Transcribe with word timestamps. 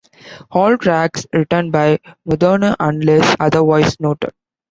All 0.49 0.79
tracks 0.79 1.27
written 1.31 1.69
by 1.69 1.99
Mudhoney 2.27 2.75
unless 2.79 3.35
otherwise 3.39 3.99
noted. 3.99 4.31